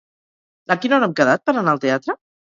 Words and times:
A 0.75 0.77
quina 0.85 0.97
hora 0.97 1.07
hem 1.07 1.13
quedat 1.19 1.43
per 1.49 1.55
anar 1.63 1.75
al 1.75 1.83
teatre? 1.85 2.17